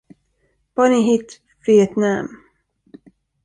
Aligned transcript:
Bonnie 0.73 1.03
hit 1.15 1.39
Vietnam. 1.63 2.39